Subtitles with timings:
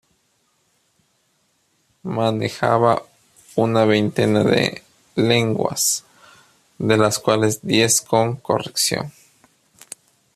[2.03, 3.03] Manejaba
[3.55, 4.83] una veintena de
[5.15, 6.05] lenguas,
[6.79, 9.13] de las cuales diez con corrección.